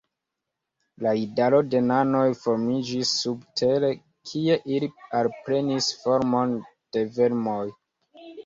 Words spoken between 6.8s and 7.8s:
de vermoj.